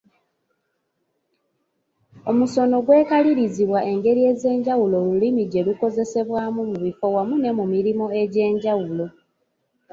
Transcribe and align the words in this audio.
Omusono 2.29 2.75
gwekalirizibwa 2.85 3.79
engeri 3.91 4.21
ez’enjawulo 4.31 4.95
olulimi 5.03 5.43
gye 5.51 5.61
lukozesebwamu 5.67 6.61
mu 6.71 6.75
bifo 6.83 7.05
wamu 7.15 7.35
ne 7.39 7.51
mu 7.57 7.65
mirimu 7.73 8.05
egy’enjawulo. 8.21 9.05